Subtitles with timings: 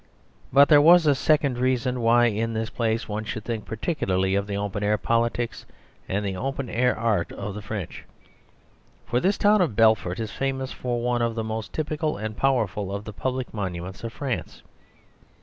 [0.51, 4.47] But there was a second reason why in this place one should think particularly of
[4.47, 5.63] the open air politics
[6.09, 8.03] and the open air art of the French.
[9.05, 12.91] For this town of Belfort is famous for one of the most typical and powerful
[12.91, 14.63] of the public monuments of France.